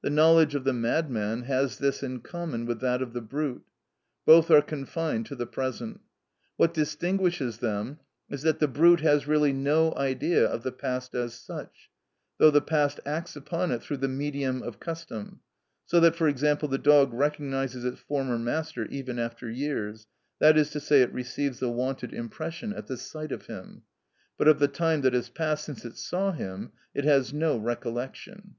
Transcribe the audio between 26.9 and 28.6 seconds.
it has no recollection.